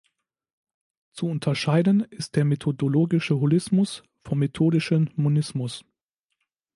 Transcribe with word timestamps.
Zu 1.11 1.27
unterscheiden 1.27 1.99
ist 2.01 2.35
der 2.35 2.43
methodologische 2.43 3.39
Holismus 3.39 4.01
vom 4.23 4.39
methodischen 4.39 5.11
Monismus. 5.15 5.85